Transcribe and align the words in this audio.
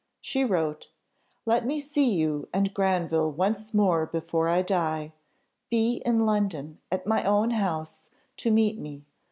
She 0.19 0.43
wrote 0.43 0.89
"Let 1.45 1.63
me 1.63 1.79
see 1.79 2.15
you 2.15 2.47
and 2.51 2.73
Granville 2.73 3.29
once 3.31 3.71
more 3.71 4.07
before 4.07 4.47
I 4.49 4.63
die. 4.63 5.13
Be 5.69 6.01
in 6.03 6.25
London, 6.25 6.79
at 6.91 7.05
my 7.05 7.23
own 7.23 7.51
house, 7.51 8.09
to 8.37 8.49
meet 8.49 8.79
me. 8.79 9.05